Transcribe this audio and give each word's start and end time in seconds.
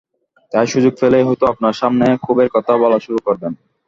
তাই 0.53 0.65
সুযোগ 0.67 0.93
পেলেই 1.01 1.25
হয়তো 1.27 1.45
আপনার 1.47 1.73
সামনে 1.73 2.05
ক্ষোভের 2.23 2.49
কথা 2.55 2.73
বলা 2.83 2.97
শুরু 2.99 3.19
করবেন। 3.25 3.51